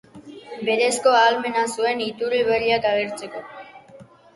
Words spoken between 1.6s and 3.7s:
zuen iturri berriak agertzeko.